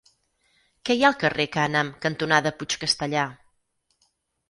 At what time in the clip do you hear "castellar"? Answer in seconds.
2.87-3.31